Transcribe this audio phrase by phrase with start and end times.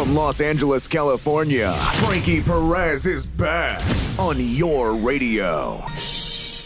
[0.00, 3.82] From Los Angeles, California, Frankie Perez is back
[4.18, 5.84] on your radio.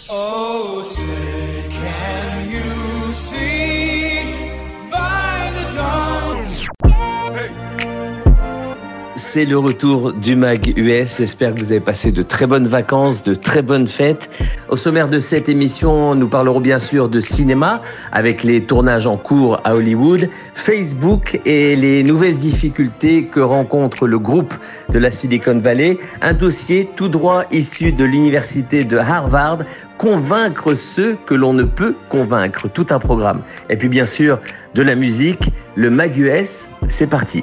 [0.09, 4.31] Oh, say, can you see
[4.89, 6.65] by the dawn's
[9.35, 11.17] C'est le retour du Mag US.
[11.19, 14.31] J'espère que vous avez passé de très bonnes vacances, de très bonnes fêtes.
[14.69, 19.17] Au sommaire de cette émission, nous parlerons bien sûr de cinéma avec les tournages en
[19.17, 24.55] cours à Hollywood, Facebook et les nouvelles difficultés que rencontre le groupe
[24.91, 25.99] de la Silicon Valley.
[26.23, 29.65] Un dossier tout droit issu de l'université de Harvard
[29.99, 32.69] convaincre ceux que l'on ne peut convaincre.
[32.69, 33.43] Tout un programme.
[33.69, 34.39] Et puis bien sûr,
[34.77, 37.43] de la musique, le Mag US, c'est parti.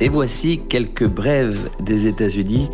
[0.00, 2.70] Et voici quelques brèves des États-Unis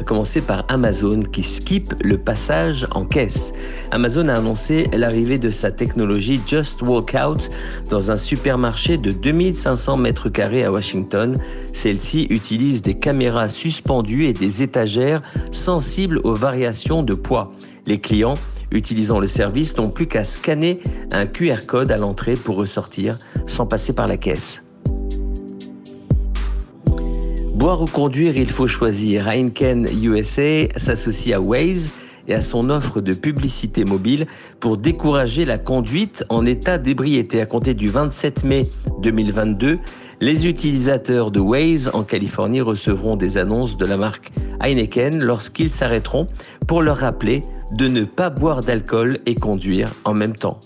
[0.00, 3.52] à commencer par Amazon qui skip le passage en caisse.
[3.90, 7.50] Amazon a annoncé l'arrivée de sa technologie Just Walk Out
[7.90, 11.38] dans un supermarché de 2500 mètres carrés à Washington.
[11.74, 15.20] Celle-ci utilise des caméras suspendues et des étagères
[15.52, 17.52] sensibles aux variations de poids.
[17.86, 18.38] Les clients
[18.70, 20.80] utilisant le service n'ont plus qu'à scanner
[21.10, 24.62] un QR code à l'entrée pour ressortir sans passer par la caisse.
[27.60, 29.28] Boire ou conduire, il faut choisir.
[29.28, 31.90] Heineken USA s'associe à Waze
[32.26, 34.26] et à son offre de publicité mobile
[34.60, 37.38] pour décourager la conduite en état d'ébriété.
[37.38, 38.70] À compter du 27 mai
[39.02, 39.78] 2022,
[40.22, 44.32] les utilisateurs de Waze en Californie recevront des annonces de la marque
[44.62, 46.28] Heineken lorsqu'ils s'arrêteront
[46.66, 47.42] pour leur rappeler
[47.72, 50.60] de ne pas boire d'alcool et conduire en même temps.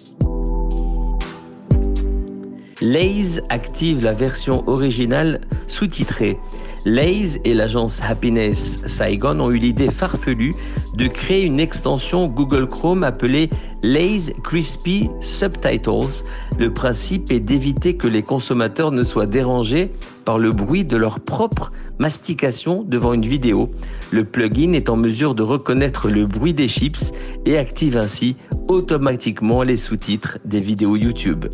[2.81, 6.39] Lays active la version originale sous-titrée.
[6.85, 10.55] Lays et l'agence Happiness Saigon ont eu l'idée farfelue
[10.95, 13.49] de créer une extension Google Chrome appelée
[13.83, 16.25] Lays Crispy Subtitles.
[16.59, 19.93] Le principe est d'éviter que les consommateurs ne soient dérangés
[20.27, 23.71] par le bruit de leur propre mastication devant une vidéo.
[24.11, 27.13] Le plugin est en mesure de reconnaître le bruit des chips
[27.47, 28.37] et active ainsi
[28.69, 31.47] automatiquement les sous-titres des vidéos YouTube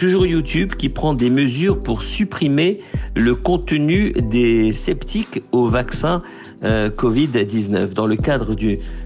[0.00, 2.80] toujours YouTube qui prend des mesures pour supprimer
[3.14, 6.22] le contenu des sceptiques au vaccin
[6.64, 8.56] euh, Covid-19 dans le cadre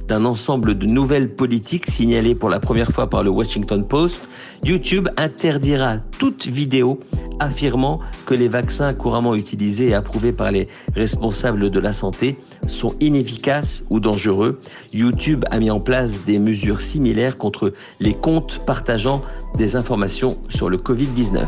[0.07, 4.29] d'un ensemble de nouvelles politiques signalées pour la première fois par le Washington Post.
[4.63, 7.01] YouTube interdira toute vidéo
[7.41, 12.37] affirmant que les vaccins couramment utilisés et approuvés par les responsables de la santé
[12.67, 14.61] sont inefficaces ou dangereux.
[14.93, 19.23] YouTube a mis en place des mesures similaires contre les comptes partageant
[19.57, 21.47] des informations sur le Covid-19.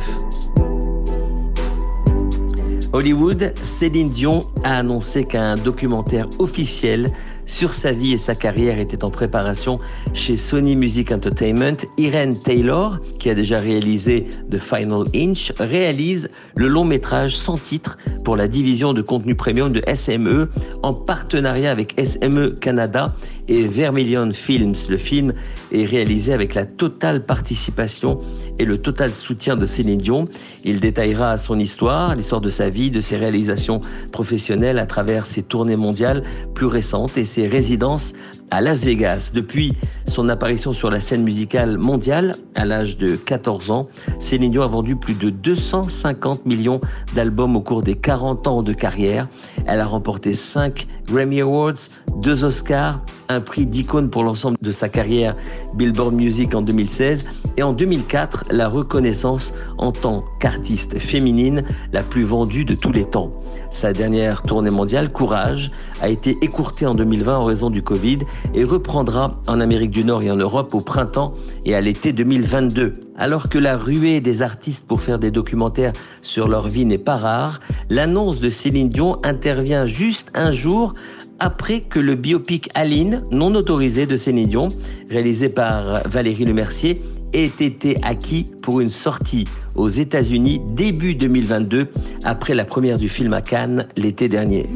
[2.93, 7.09] Hollywood, Céline Dion a annoncé qu'un documentaire officiel
[7.47, 9.79] sur sa vie et sa carrière était en préparation
[10.13, 11.77] chez Sony Music Entertainment.
[11.97, 17.99] Irene Taylor, qui a déjà réalisé The Final Inch, réalise le long métrage sans titre
[18.25, 20.51] pour la division de contenu premium de SME
[20.83, 23.15] en partenariat avec SME Canada
[23.49, 24.75] et Vermilion Films.
[24.89, 25.33] Le film
[25.73, 28.21] est réalisé avec la totale participation
[28.59, 30.27] et le total soutien de Céline Dion.
[30.65, 33.81] Il détaillera son histoire, l'histoire de sa vie, de ses réalisations
[34.13, 36.23] professionnelles à travers ses tournées mondiales
[36.55, 38.13] plus récentes et ses résidences
[38.51, 39.33] à Las Vegas.
[39.35, 39.77] Depuis
[40.07, 43.83] son apparition sur la scène musicale mondiale à l'âge de 14 ans,
[44.19, 46.81] Céline Dion a vendu plus de 250 millions
[47.15, 49.29] d'albums au cours des 40 ans de carrière.
[49.67, 54.89] Elle a remporté 5 Grammy Awards, 2 Oscars, un prix d'icône pour l'ensemble de sa
[54.89, 55.37] carrière
[55.75, 57.25] Billboard Music en 2016
[57.57, 63.05] et en 2004 la reconnaissance en tant qu'artiste féminine la plus vendue de tous les
[63.05, 63.33] temps.
[63.77, 65.71] Sa dernière tournée mondiale, Courage,
[66.01, 68.21] a été écourtée en 2020 en raison du Covid
[68.55, 71.35] et reprendra en Amérique du Nord et en Europe au printemps
[71.67, 72.95] et à l'été 2022.
[73.19, 75.93] Alors que la ruée des artistes pour faire des documentaires
[76.23, 80.95] sur leur vie n'est pas rare, l'annonce de Céline Dion intervient juste un jour
[81.39, 84.69] après que le biopic Aline, non autorisé de Céline Dion,
[85.11, 86.95] réalisé par Valérie Lemercier,
[87.33, 89.45] ait été acquis pour une sortie
[89.75, 91.89] aux États-Unis début 2022,
[92.25, 94.69] après la première du film à Cannes l'été dernier.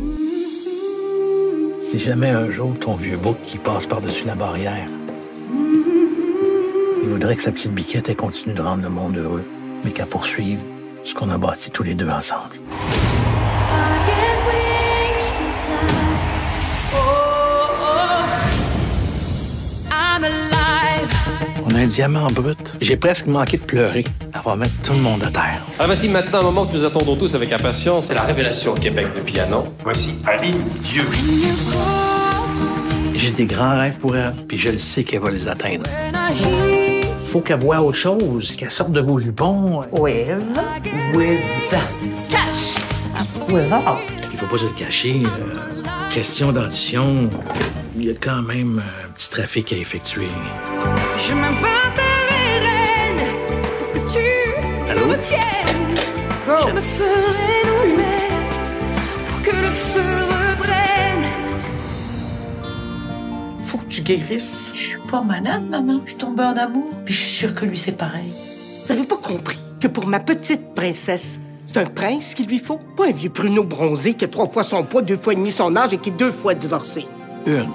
[1.80, 4.86] Si jamais un jour ton vieux bouc qui passe par-dessus la barrière,
[7.02, 9.44] il voudrait que sa petite biquette continue de rendre le monde heureux,
[9.84, 10.60] mais qu'elle poursuive
[11.04, 12.56] ce qu'on a bâti tous les deux ensemble.
[21.70, 22.74] On a un diamant brut.
[22.80, 24.04] J'ai presque manqué de pleurer.
[24.34, 25.62] Elle va mettre tout le monde à terre.
[25.78, 28.08] Ah, voici maintenant un moment que nous attendons tous avec impatience.
[28.08, 29.62] C'est la révélation au Québec de piano.
[29.84, 31.04] Voici Aline Dieu.
[33.14, 35.84] J'ai des grands rêves pour elle, puis je le sais qu'elle va les atteindre.
[37.22, 39.82] Faut qu'elle voie autre chose, qu'elle sorte de vos jupons.
[39.92, 40.28] With,
[41.14, 42.80] with, touch,
[43.48, 43.98] without.
[44.32, 45.22] Il faut pas se le cacher.
[45.24, 47.28] euh, question d'audition,
[47.96, 50.28] il y a quand même un petit trafic à effectuer.
[51.22, 53.26] Je m'inventerai reine
[53.78, 55.06] pour que tu Allô?
[55.06, 55.94] me tiennes.
[56.66, 58.38] Je me ferai nouvelle
[59.28, 61.26] pour que le feu reprenne.
[63.64, 64.72] Faut que tu guérisses.
[64.74, 66.00] Je suis pas malade, maman.
[66.04, 66.90] Je suis tombée en amour.
[67.04, 68.32] Puis je suis sûre que lui, c'est pareil.
[68.86, 72.80] Vous avez pas compris que pour ma petite princesse, c'est un prince qu'il lui faut?
[72.96, 75.52] Pas un vieux pruneau bronzé qui a trois fois son poids, deux fois et demi
[75.52, 77.06] son âge et qui est deux fois divorcé.
[77.46, 77.68] Une.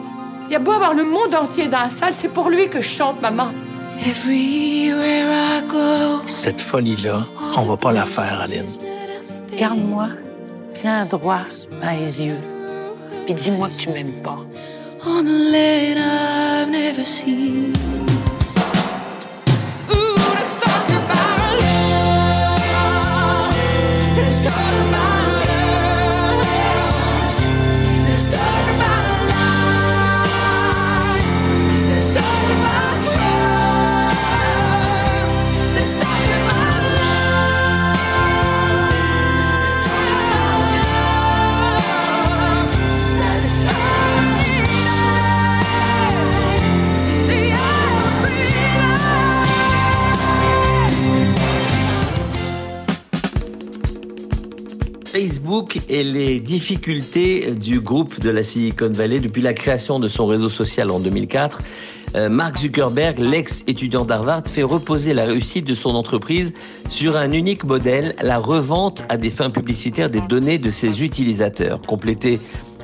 [0.47, 2.81] Il y a beau avoir le monde entier dans la salle, c'est pour lui que
[2.81, 3.47] je chante, maman.
[4.05, 6.21] Everywhere I go.
[6.25, 7.25] Cette folie-là,
[7.57, 8.65] on va pas la faire, Aline.
[9.51, 10.09] Regarde-moi
[10.75, 11.41] bien droit
[11.81, 12.39] dans les yeux.
[13.25, 14.37] Puis dis-moi que tu m'aimes pas.
[55.89, 60.49] Et les difficultés du groupe de la Silicon Valley depuis la création de son réseau
[60.49, 61.59] social en 2004.
[62.15, 66.53] Euh, Mark Zuckerberg, l'ex-étudiant d'Harvard, fait reposer la réussite de son entreprise
[66.89, 71.81] sur un unique modèle, la revente à des fins publicitaires des données de ses utilisateurs.
[71.81, 72.39] Complété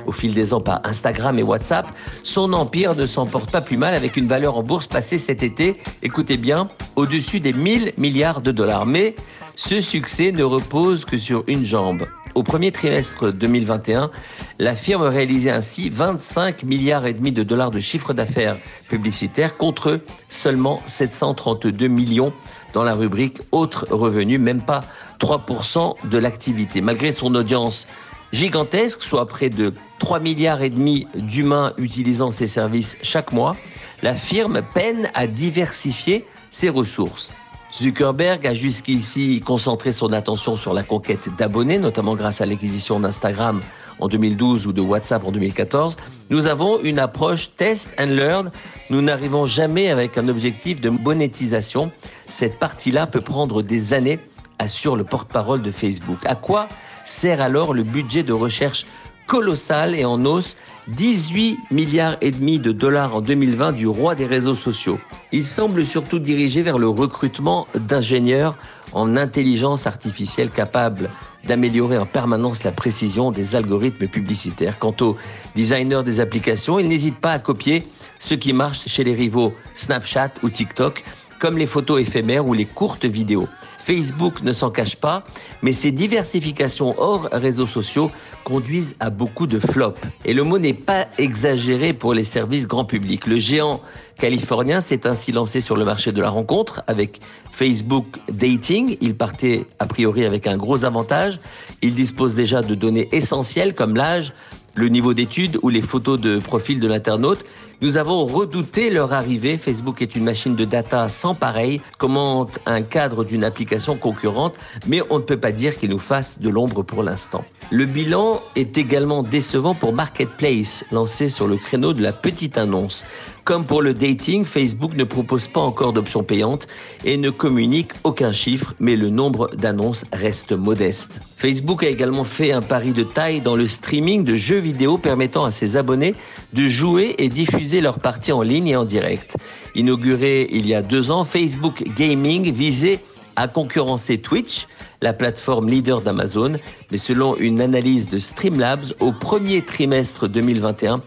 [0.06, 1.86] au fil des ans par Instagram et WhatsApp,
[2.22, 5.42] son empire ne s'en porte pas plus mal avec une valeur en bourse passée cet
[5.42, 8.84] été, écoutez bien, au-dessus des 1000 milliards de dollars.
[8.84, 9.14] Mais
[9.56, 12.04] ce succès ne repose que sur une jambe.
[12.34, 14.10] Au premier trimestre 2021,
[14.58, 18.56] la firme réalisait ainsi 25 milliards et demi de dollars de chiffre d'affaires
[18.88, 22.32] publicitaire contre seulement 732 millions
[22.72, 24.80] dans la rubrique autres revenus, même pas
[25.20, 26.80] 3% de l'activité.
[26.80, 27.86] Malgré son audience
[28.32, 33.56] gigantesque, soit près de 3 milliards et demi d'humains utilisant ses services chaque mois,
[34.02, 37.30] la firme peine à diversifier ses ressources.
[37.74, 43.62] Zuckerberg a jusqu'ici concentré son attention sur la conquête d'abonnés, notamment grâce à l'acquisition d'Instagram
[43.98, 45.96] en 2012 ou de WhatsApp en 2014.
[46.28, 48.50] Nous avons une approche test and learn.
[48.90, 51.90] Nous n'arrivons jamais avec un objectif de monétisation.
[52.28, 54.18] Cette partie-là peut prendre des années,
[54.58, 56.18] assure le porte-parole de Facebook.
[56.26, 56.68] À quoi
[57.06, 58.86] sert alors le budget de recherche
[59.26, 60.56] colossal et en hausse
[60.88, 64.98] 18 milliards et demi de dollars en 2020 du roi des réseaux sociaux.
[65.30, 68.56] Il semble surtout dirigé vers le recrutement d'ingénieurs
[68.92, 71.08] en intelligence artificielle capables
[71.44, 74.78] d'améliorer en permanence la précision des algorithmes publicitaires.
[74.78, 75.16] Quant aux
[75.54, 77.84] designers des applications, ils n'hésitent pas à copier
[78.18, 81.04] ce qui marche chez les rivaux Snapchat ou TikTok,
[81.40, 83.48] comme les photos éphémères ou les courtes vidéos.
[83.84, 85.24] Facebook ne s'en cache pas,
[85.62, 88.10] mais ces diversifications hors réseaux sociaux
[88.44, 90.00] conduisent à beaucoup de flops.
[90.24, 93.26] Et le mot n'est pas exagéré pour les services grand public.
[93.26, 93.80] Le géant
[94.18, 97.20] californien s'est ainsi lancé sur le marché de la rencontre avec
[97.50, 98.96] Facebook Dating.
[99.00, 101.40] Il partait a priori avec un gros avantage.
[101.82, 104.32] Il dispose déjà de données essentielles comme l'âge,
[104.74, 107.44] le niveau d'études ou les photos de profil de l'internaute.
[107.82, 109.58] Nous avons redouté leur arrivée.
[109.58, 114.54] Facebook est une machine de data sans pareil, commente un cadre d'une application concurrente,
[114.86, 117.44] mais on ne peut pas dire qu'il nous fasse de l'ombre pour l'instant.
[117.72, 123.04] Le bilan est également décevant pour Marketplace, lancé sur le créneau de la petite annonce.
[123.44, 126.68] Comme pour le dating, Facebook ne propose pas encore d'options payantes
[127.04, 131.20] et ne communique aucun chiffre, mais le nombre d'annonces reste modeste.
[131.38, 135.44] Facebook a également fait un pari de taille dans le streaming de jeux vidéo permettant
[135.44, 136.14] à ses abonnés
[136.52, 139.36] de jouer et diffuser leurs parties en ligne et en direct.
[139.74, 143.00] Inauguré il y a deux ans, Facebook Gaming visait
[143.36, 144.66] à concurrencer Twitch,
[145.00, 146.58] la plateforme leader d'Amazon,
[146.90, 151.02] mais selon une analyse de Streamlabs, au premier trimestre 2021,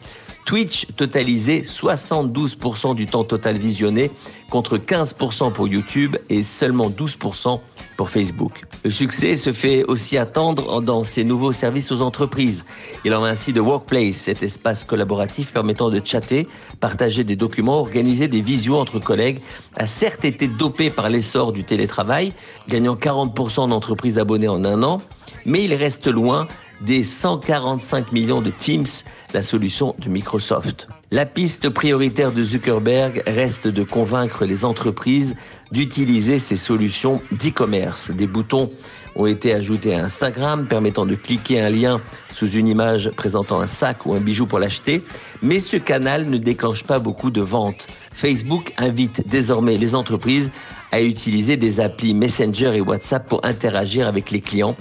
[0.45, 4.11] Twitch totalisait 72% du temps total visionné
[4.49, 7.59] contre 15% pour YouTube et seulement 12%
[7.97, 8.63] pour Facebook.
[8.83, 12.63] Le succès se fait aussi attendre dans ces nouveaux services aux entreprises.
[13.03, 16.47] Il en va ainsi de Workplace, cet espace collaboratif permettant de chatter,
[16.79, 19.39] partager des documents, organiser des visios entre collègues,
[19.75, 22.33] a certes été dopé par l'essor du télétravail,
[22.69, 25.01] gagnant 40% d'entreprises abonnées en un an,
[25.45, 26.47] mais il reste loin
[26.81, 28.85] des 145 millions de Teams,
[29.33, 30.87] la solution de Microsoft.
[31.11, 35.35] La piste prioritaire de Zuckerberg reste de convaincre les entreprises
[35.71, 38.11] d'utiliser ces solutions d'e-commerce.
[38.11, 38.71] Des boutons
[39.15, 42.01] ont été ajoutés à Instagram permettant de cliquer un lien
[42.33, 45.03] sous une image présentant un sac ou un bijou pour l'acheter,
[45.41, 47.87] mais ce canal ne déclenche pas beaucoup de ventes.
[48.11, 50.51] Facebook invite désormais les entreprises
[50.91, 54.75] à utiliser des applis Messenger et WhatsApp pour interagir avec les clients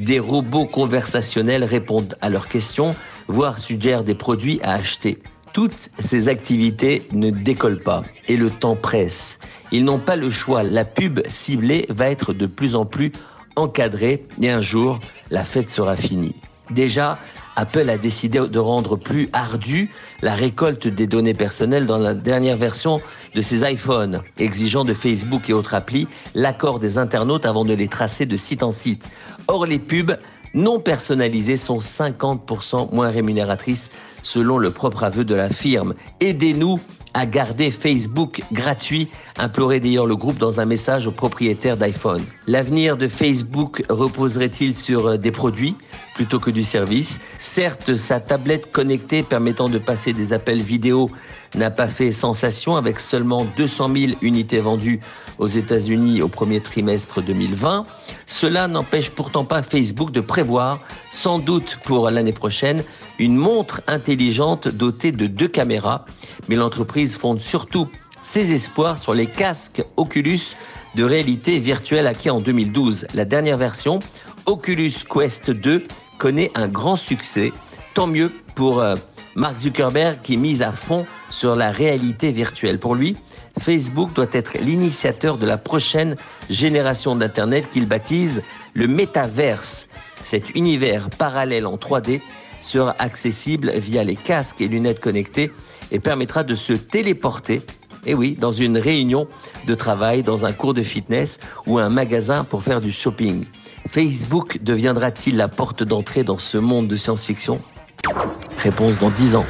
[0.00, 2.96] des robots conversationnels répondent à leurs questions,
[3.28, 5.18] voire suggèrent des produits à acheter.
[5.52, 9.38] Toutes ces activités ne décollent pas et le temps presse.
[9.72, 10.62] Ils n'ont pas le choix.
[10.62, 13.12] La pub ciblée va être de plus en plus
[13.56, 16.34] encadrée et un jour, la fête sera finie.
[16.70, 17.18] Déjà,
[17.56, 19.90] Apple a décidé de rendre plus ardue
[20.22, 23.00] la récolte des données personnelles dans la dernière version
[23.34, 27.88] de ses iPhones, exigeant de Facebook et autres applis l'accord des internautes avant de les
[27.88, 29.08] tracer de site en site.
[29.48, 30.16] Or, les pubs
[30.54, 33.90] non personnalisées sont 50% moins rémunératrices
[34.22, 35.94] selon le propre aveu de la firme.
[36.20, 36.80] Aidez-nous
[37.14, 42.22] à garder Facebook gratuit, implorait d'ailleurs le groupe dans un message aux propriétaires d'iPhone.
[42.46, 45.76] L'avenir de Facebook reposerait-il sur euh, des produits
[46.14, 47.20] plutôt que du service?
[47.38, 51.10] Certes, sa tablette connectée permettant de passer des appels vidéo
[51.54, 55.00] n'a pas fait sensation avec seulement 200 000 unités vendues
[55.38, 57.86] aux États-Unis au premier trimestre 2020.
[58.26, 62.84] Cela n'empêche pourtant pas Facebook de prévoir, sans doute pour l'année prochaine,
[63.18, 66.04] une montre intelligente dotée de deux caméras,
[66.48, 67.88] mais l'entreprise fonde surtout
[68.22, 70.56] ses espoirs sur les casques Oculus
[70.94, 73.06] de réalité virtuelle acquis en 2012.
[73.14, 74.00] La dernière version,
[74.46, 75.86] Oculus Quest 2,
[76.18, 77.52] connaît un grand succès.
[77.94, 78.94] Tant mieux pour euh,
[79.34, 82.78] Mark Zuckerberg qui mise à fond sur la réalité virtuelle.
[82.78, 83.16] Pour lui,
[83.58, 86.16] Facebook doit être l'initiateur de la prochaine
[86.48, 88.42] génération d'Internet qu'il baptise
[88.74, 89.88] le métaverse.
[90.22, 92.20] Cet univers parallèle en 3D
[92.60, 95.52] sera accessible via les casques et lunettes connectées
[95.92, 97.62] et permettra de se téléporter,
[98.06, 99.26] et oui, dans une réunion
[99.66, 103.44] de travail, dans un cours de fitness ou un magasin pour faire du shopping.
[103.90, 107.60] Facebook deviendra-t-il la porte d'entrée dans ce monde de science-fiction?
[108.58, 109.46] Réponse dans 10 ans.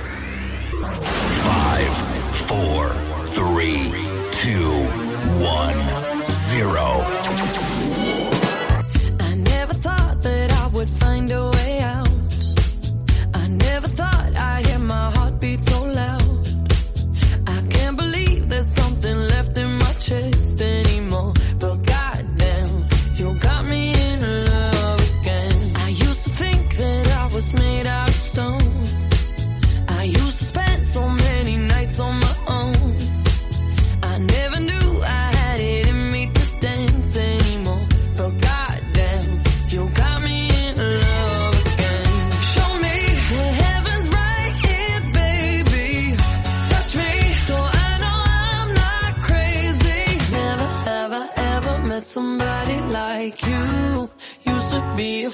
[55.01, 55.31] be a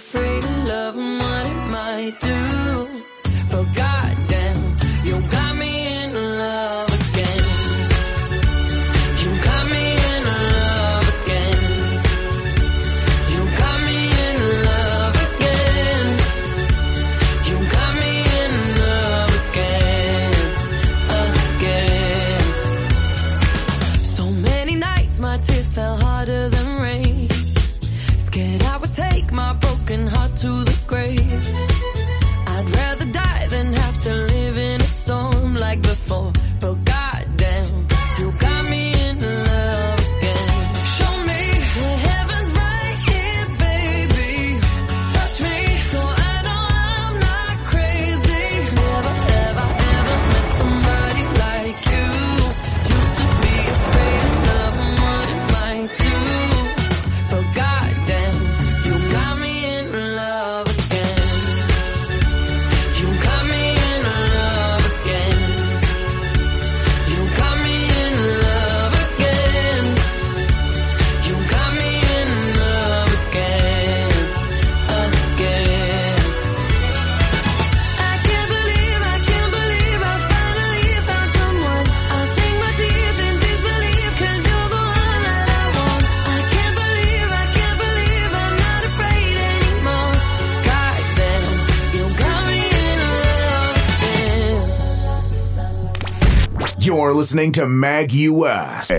[96.97, 98.91] You're listening to Mag US.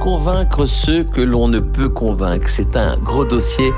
[0.00, 3.72] Convaincre ceux que l'on ne peut convaincre, c'est un gros dossier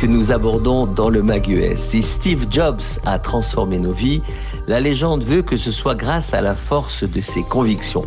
[0.00, 1.78] que nous abordons dans le Mag US.
[1.78, 4.22] Si Steve Jobs a transformé nos vies,
[4.66, 8.04] la légende veut que ce soit grâce à la force de ses convictions.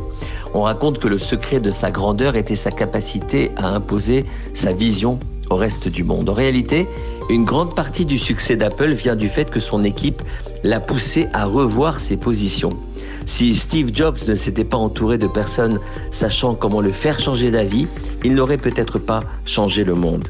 [0.53, 5.17] On raconte que le secret de sa grandeur était sa capacité à imposer sa vision
[5.49, 6.27] au reste du monde.
[6.27, 6.87] En réalité,
[7.29, 10.21] une grande partie du succès d'Apple vient du fait que son équipe
[10.63, 12.71] l'a poussé à revoir ses positions.
[13.25, 15.79] Si Steve Jobs ne s'était pas entouré de personnes
[16.11, 17.87] sachant comment le faire changer d'avis,
[18.23, 20.27] il n'aurait peut-être pas changé le monde.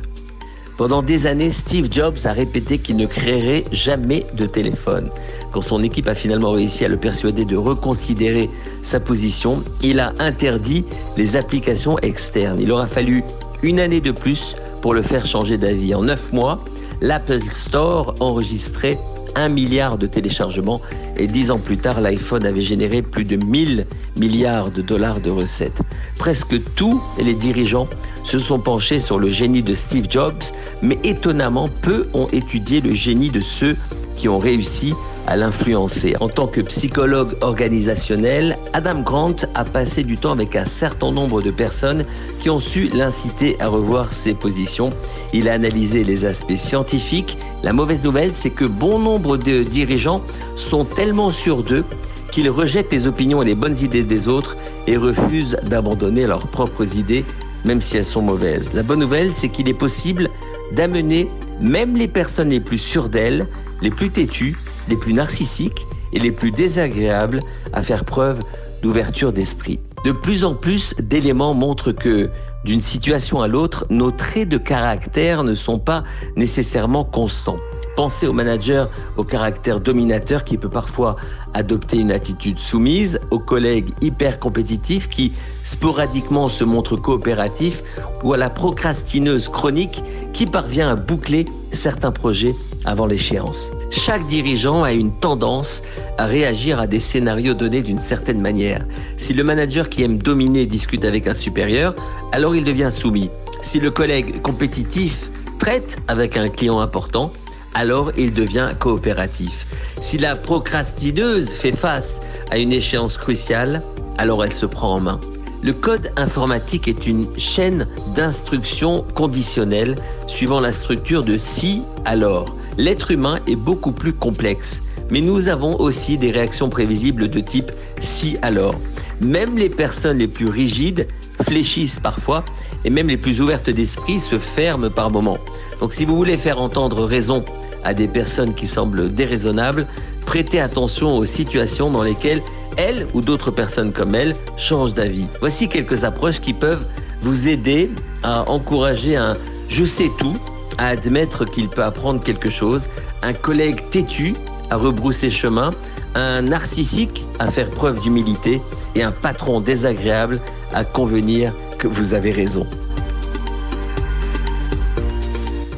[0.77, 5.09] Pendant des années, Steve Jobs a répété qu'il ne créerait jamais de téléphone.
[5.51, 8.49] Quand son équipe a finalement réussi à le persuader de reconsidérer
[8.81, 10.83] sa position, il a interdit
[11.15, 12.59] les applications externes.
[12.59, 13.23] Il aura fallu
[13.61, 15.93] une année de plus pour le faire changer d'avis.
[15.93, 16.63] En neuf mois,
[17.01, 18.99] l'Apple Store enregistrait
[19.35, 20.81] un milliard de téléchargements
[21.17, 23.85] et dix ans plus tard, l'iPhone avait généré plus de 1000
[24.17, 25.81] milliards de dollars de recettes.
[26.17, 27.87] Presque tous les dirigeants
[28.25, 30.43] se sont penchés sur le génie de Steve Jobs,
[30.81, 33.75] mais étonnamment peu ont étudié le génie de ceux
[34.15, 34.93] qui ont réussi
[35.27, 36.15] à l'influencer.
[36.19, 41.41] En tant que psychologue organisationnel, Adam Grant a passé du temps avec un certain nombre
[41.41, 42.05] de personnes
[42.39, 44.91] qui ont su l'inciter à revoir ses positions.
[45.33, 47.37] Il a analysé les aspects scientifiques.
[47.63, 50.21] La mauvaise nouvelle, c'est que bon nombre de dirigeants
[50.55, 51.85] sont tellement sûrs d'eux
[52.31, 56.97] qu'ils rejettent les opinions et les bonnes idées des autres et refusent d'abandonner leurs propres
[56.97, 57.23] idées,
[57.63, 58.73] même si elles sont mauvaises.
[58.73, 60.29] La bonne nouvelle, c'est qu'il est possible
[60.71, 61.29] d'amener
[61.63, 63.47] même les personnes les plus sûres d'elles,
[63.81, 64.55] les plus têtues,
[64.89, 67.39] les plus narcissiques et les plus désagréables
[67.71, 68.41] à faire preuve
[68.83, 69.79] d'ouverture d'esprit.
[70.05, 72.29] De plus en plus d'éléments montrent que,
[72.63, 76.03] d'une situation à l'autre, nos traits de caractère ne sont pas
[76.35, 77.57] nécessairement constants.
[77.95, 81.15] Pensez au manager au caractère dominateur qui peut parfois
[81.53, 87.83] adopter une attitude soumise, aux collègues hyper compétitifs qui sporadiquement se montrent coopératifs
[88.23, 92.53] ou à la procrastineuse chronique qui parvient à boucler certains projets
[92.85, 93.71] avant l'échéance.
[93.91, 95.83] Chaque dirigeant a une tendance
[96.17, 98.85] à réagir à des scénarios donnés d'une certaine manière.
[99.17, 101.95] Si le manager qui aime dominer discute avec un supérieur,
[102.31, 103.29] alors il devient soumis.
[103.61, 107.31] Si le collègue compétitif traite avec un client important,
[107.73, 109.65] alors il devient coopératif.
[110.01, 113.81] Si la procrastineuse fait face à une échéance cruciale,
[114.17, 115.19] alors elle se prend en main.
[115.63, 119.95] Le code informatique est une chaîne d'instructions conditionnelles
[120.27, 122.53] suivant la structure de si alors.
[122.77, 127.71] L'être humain est beaucoup plus complexe, mais nous avons aussi des réactions prévisibles de type
[128.01, 128.75] si alors.
[129.21, 131.07] Même les personnes les plus rigides
[131.43, 132.43] fléchissent parfois
[132.83, 135.37] et même les plus ouvertes d'esprit se ferment par moments.
[135.79, 137.45] Donc si vous voulez faire entendre raison
[137.85, 139.87] à des personnes qui semblent déraisonnables,
[140.25, 142.41] prêtez attention aux situations dans lesquelles
[142.77, 145.27] elles ou d'autres personnes comme elles changent d'avis.
[145.39, 146.85] Voici quelques approches qui peuvent
[147.21, 147.89] vous aider
[148.23, 149.35] à encourager un
[149.69, 150.37] je sais tout,
[150.77, 152.87] à admettre qu'il peut apprendre quelque chose,
[153.23, 154.33] un collègue têtu
[154.69, 155.71] à rebrousser chemin,
[156.15, 158.61] un narcissique à faire preuve d'humilité
[158.95, 160.39] et un patron désagréable
[160.73, 162.67] à convenir que vous avez raison.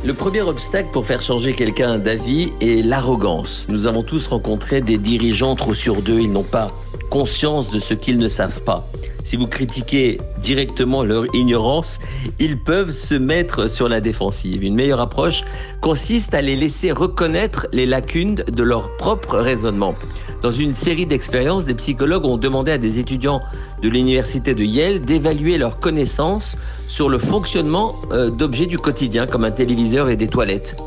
[0.06, 3.66] Le premier obstacle pour faire changer quelqu'un d'avis est l'arrogance.
[3.70, 6.68] Nous avons tous rencontré des dirigeants trop sûrs d'eux, ils n'ont pas
[7.10, 8.86] conscience de ce qu'ils ne savent pas.
[9.26, 12.00] Si vous critiquez directement leur ignorance,
[12.40, 14.64] ils peuvent se mettre sur la défensive.
[14.64, 15.44] Une meilleure approche
[15.82, 19.96] consiste à les laisser reconnaître les lacunes de leur propre raisonnement.
[20.46, 23.42] Dans une série d'expériences, des psychologues ont demandé à des étudiants
[23.82, 26.56] de l'université de Yale d'évaluer leurs connaissances
[26.88, 30.78] sur le fonctionnement euh, d'objets du quotidien comme un téléviseur et des toilettes.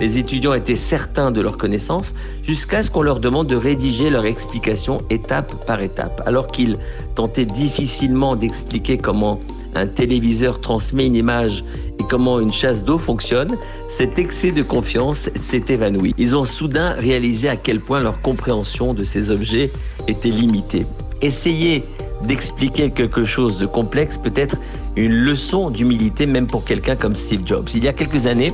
[0.00, 4.26] Les étudiants étaient certains de leurs connaissances jusqu'à ce qu'on leur demande de rédiger leur
[4.26, 6.22] explication étape par étape.
[6.26, 6.76] Alors qu'ils
[7.14, 9.40] tentaient difficilement d'expliquer comment
[9.76, 11.64] un téléviseur transmet une image
[12.00, 13.56] et comment une chasse d'eau fonctionne,
[13.88, 16.14] cet excès de confiance s'est évanoui.
[16.18, 19.70] Ils ont soudain réalisé à quel point leur compréhension de ces objets
[20.08, 20.86] était limitée.
[21.22, 21.84] Essayer
[22.24, 24.56] d'expliquer quelque chose de complexe peut être
[24.96, 27.68] une leçon d'humilité même pour quelqu'un comme Steve Jobs.
[27.74, 28.52] Il y a quelques années,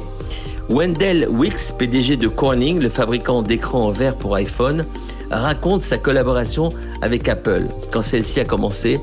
[0.69, 4.85] Wendell Wicks, PDG de Corning, le fabricant d'écrans en verre pour iPhone,
[5.31, 6.69] raconte sa collaboration
[7.01, 8.99] avec Apple quand celle-ci a commencé,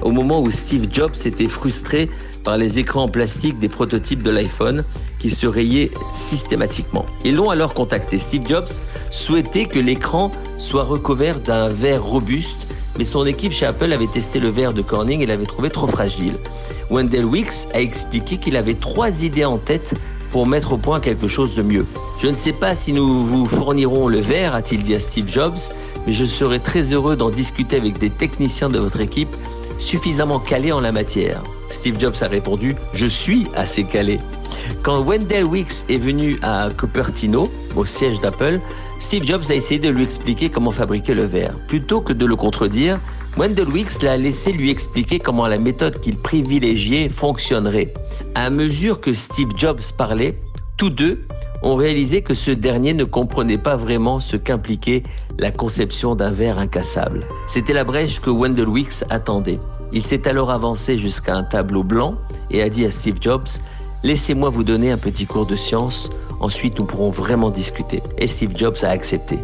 [0.00, 2.08] au moment où Steve Jobs était frustré
[2.44, 4.84] par les écrans en plastique des prototypes de l'iPhone
[5.18, 7.06] qui se rayaient systématiquement.
[7.24, 8.18] Ils l'ont alors contacté.
[8.18, 8.70] Steve Jobs
[9.10, 14.40] souhaitait que l'écran soit recouvert d'un verre robuste, mais son équipe chez Apple avait testé
[14.40, 16.34] le verre de Corning et l'avait trouvé trop fragile.
[16.90, 19.94] Wendell Wicks a expliqué qu'il avait trois idées en tête
[20.30, 21.86] pour mettre au point quelque chose de mieux.
[22.20, 25.58] Je ne sais pas si nous vous fournirons le verre, a-t-il dit à Steve Jobs,
[26.06, 29.34] mais je serai très heureux d'en discuter avec des techniciens de votre équipe
[29.78, 31.42] suffisamment calés en la matière.
[31.70, 34.20] Steve Jobs a répondu Je suis assez calé.
[34.82, 38.60] Quand Wendell Wicks est venu à Cupertino, au siège d'Apple,
[39.00, 41.54] Steve Jobs a essayé de lui expliquer comment fabriquer le verre.
[41.68, 43.00] Plutôt que de le contredire,
[43.36, 47.92] Wendell Wicks l'a laissé lui expliquer comment la méthode qu'il privilégiait fonctionnerait.
[48.34, 50.38] À mesure que Steve Jobs parlait,
[50.76, 51.24] tous deux
[51.62, 55.02] ont réalisé que ce dernier ne comprenait pas vraiment ce qu'impliquait
[55.38, 57.26] la conception d'un verre incassable.
[57.48, 59.60] C'était la brèche que Wendell Wicks attendait.
[59.92, 62.16] Il s'est alors avancé jusqu'à un tableau blanc
[62.50, 63.48] et a dit à Steve Jobs
[64.04, 68.02] Laissez-moi vous donner un petit cours de science, ensuite nous pourrons vraiment discuter.
[68.18, 69.38] Et Steve Jobs a accepté.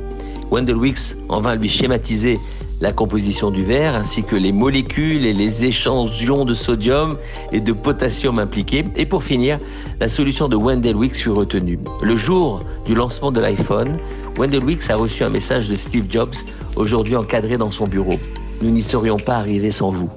[0.51, 2.35] Wendell Wicks en vint lui schématiser
[2.81, 7.17] la composition du verre ainsi que les molécules et les échantillons de sodium
[7.53, 8.85] et de potassium impliqués.
[8.97, 9.59] Et pour finir,
[10.01, 11.79] la solution de Wendell Weeks fut retenue.
[12.03, 13.99] Le jour du lancement de l'iPhone,
[14.39, 16.35] Wendell Weeks a reçu un message de Steve Jobs,
[16.77, 18.19] aujourd'hui encadré dans son bureau.
[18.63, 20.11] Nous n'y serions pas arrivés sans vous.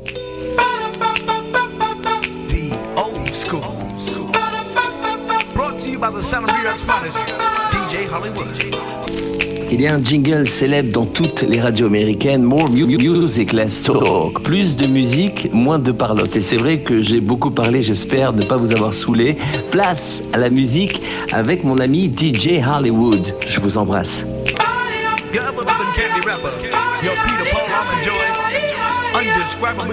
[9.73, 14.43] Il y a un jingle célèbre dans toutes les radios américaines, More Music, Less Talk.
[14.43, 16.35] Plus de musique, moins de parlotte.
[16.35, 19.37] Et c'est vrai que j'ai beaucoup parlé, j'espère ne pas vous avoir saoulé.
[19.71, 23.33] Place à la musique avec mon ami DJ Hollywood.
[23.47, 24.25] Je vous embrasse.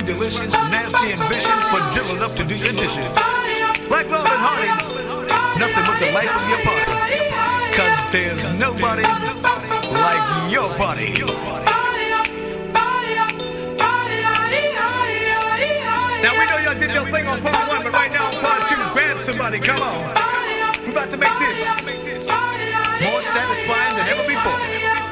[0.05, 1.13] delicious, nasty
[5.59, 6.88] nothing but the life of your party.
[7.79, 11.13] Cause there's nobody like your body.
[16.21, 18.69] Now we know y'all did your thing on part one, but right now on part
[18.69, 19.95] two, grab somebody, come on.
[20.83, 21.69] We're about to make this
[23.01, 25.08] more satisfying than ever before.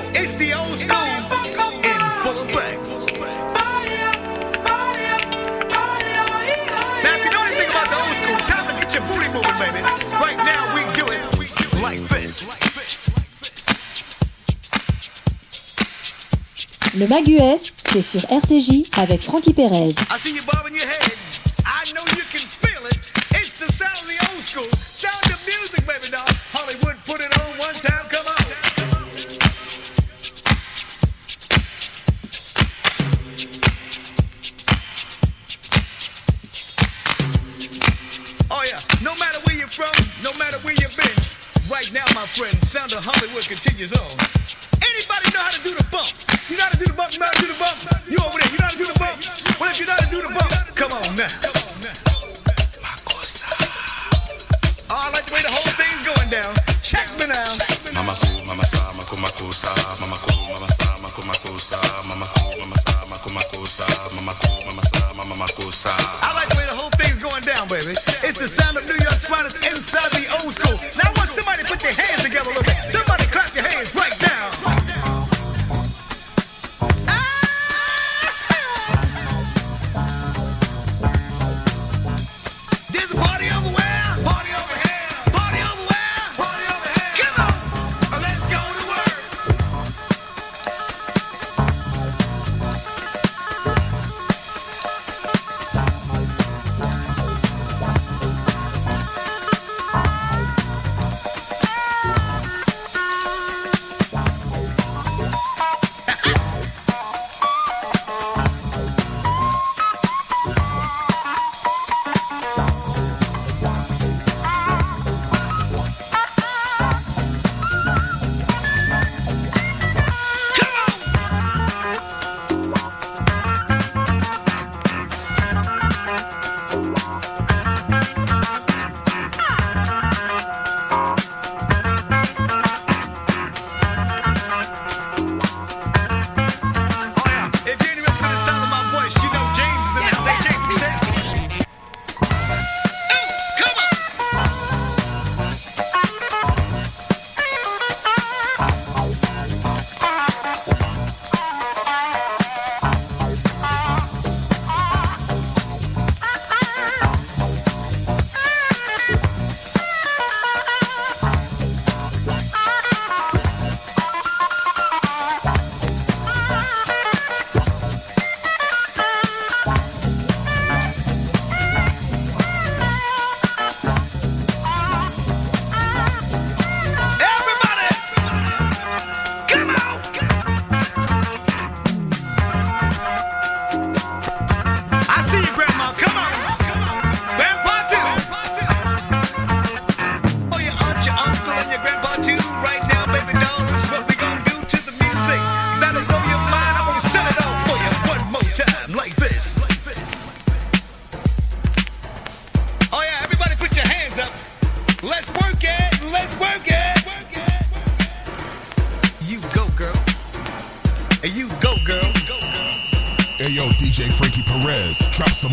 [16.95, 19.95] Le Mag US, c'est sur RCJ avec Frankie Perez.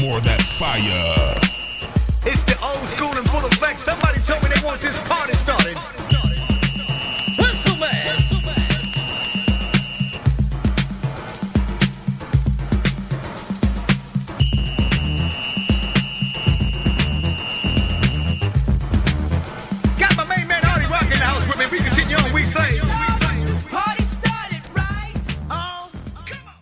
[0.04, 1.23] More of that fire.